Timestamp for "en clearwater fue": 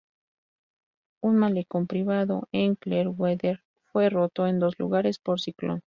2.51-4.09